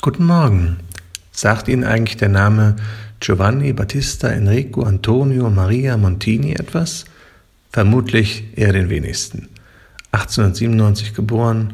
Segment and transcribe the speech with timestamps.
[0.00, 0.76] Guten Morgen.
[1.32, 2.76] Sagt Ihnen eigentlich der Name
[3.18, 7.04] Giovanni Battista Enrico Antonio Maria Montini etwas?
[7.72, 9.48] Vermutlich eher den wenigsten.
[10.12, 11.72] 1897 geboren,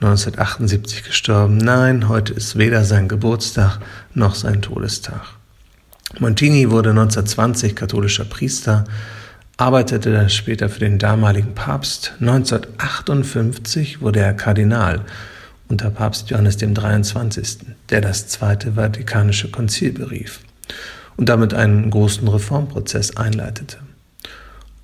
[0.00, 1.58] 1978 gestorben.
[1.58, 3.78] Nein, heute ist weder sein Geburtstag
[4.14, 5.20] noch sein Todestag.
[6.18, 8.84] Montini wurde 1920 katholischer Priester,
[9.58, 12.14] arbeitete später für den damaligen Papst.
[12.20, 15.04] 1958 wurde er Kardinal
[15.68, 17.58] unter Papst Johannes dem 23.,
[17.90, 20.40] der das Zweite Vatikanische Konzil berief
[21.16, 23.78] und damit einen großen Reformprozess einleitete.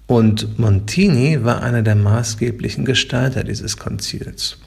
[0.07, 4.59] Und Montini war einer der maßgeblichen Gestalter dieses Konzils.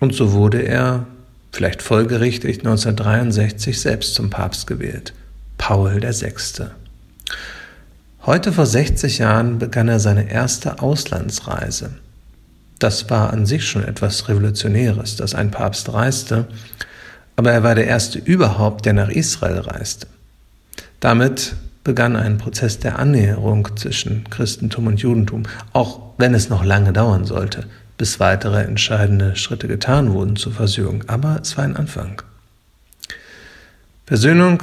[0.00, 1.06] Und so wurde er,
[1.52, 5.12] vielleicht folgerichtig, 1963 selbst zum Papst gewählt,
[5.56, 6.66] Paul VI.
[8.26, 11.90] Heute vor 60 Jahren begann er seine erste Auslandsreise.
[12.78, 16.46] Das war an sich schon etwas Revolutionäres, dass ein Papst reiste,
[17.36, 20.06] aber er war der erste überhaupt, der nach Israel reiste.
[21.00, 21.54] Damit
[21.84, 27.24] begann ein Prozess der Annäherung zwischen Christentum und Judentum, auch wenn es noch lange dauern
[27.24, 27.64] sollte,
[27.96, 31.04] bis weitere entscheidende Schritte getan wurden zur Versöhnung.
[31.06, 32.22] Aber es war ein Anfang.
[34.06, 34.62] Versöhnung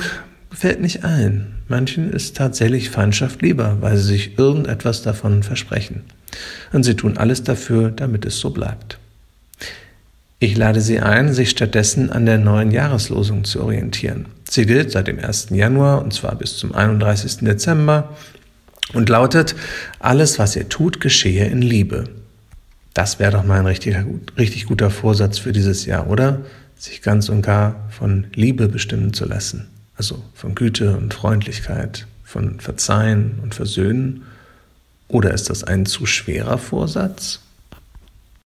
[0.56, 1.48] gefällt nicht allen.
[1.68, 6.04] Manchen ist tatsächlich Feindschaft lieber, weil sie sich irgendetwas davon versprechen.
[6.72, 8.98] Und sie tun alles dafür, damit es so bleibt.
[10.40, 14.28] Ich lade Sie ein, sich stattdessen an der neuen Jahreslosung zu orientieren.
[14.50, 15.48] Sie gilt seit dem 1.
[15.50, 17.40] Januar und zwar bis zum 31.
[17.40, 18.16] Dezember
[18.94, 19.56] und lautet,
[20.00, 22.06] alles, was ihr tut, geschehe in Liebe.
[22.94, 23.98] Das wäre doch mal ein richtig,
[24.38, 26.44] richtig guter Vorsatz für dieses Jahr, oder?
[26.78, 29.68] Sich ganz und gar von Liebe bestimmen zu lassen.
[29.98, 34.24] Also von Güte und Freundlichkeit, von Verzeihen und Versöhnen.
[35.08, 37.40] Oder ist das ein zu schwerer Vorsatz?